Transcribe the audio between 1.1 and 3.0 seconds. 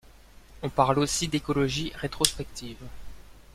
d'écologie rétrospective.